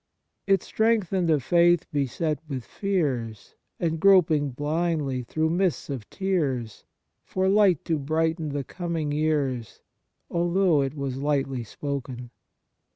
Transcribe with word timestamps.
It 0.47 0.63
strengthened 0.63 1.29
a 1.29 1.39
faith 1.39 1.85
beset 1.93 2.39
with 2.47 2.65
fears, 2.65 3.53
And 3.79 3.99
groping 3.99 4.49
blindly 4.49 5.21
through 5.21 5.51
mists 5.51 5.91
of 5.91 6.09
tears, 6.09 6.85
For 7.23 7.47
light 7.47 7.85
to 7.85 7.99
brighten 7.99 8.49
the 8.49 8.63
coming 8.63 9.11
years, 9.11 9.79
Although 10.27 10.81
it 10.81 10.95
was 10.95 11.17
lightly 11.21 11.63
spoken. 11.63 12.31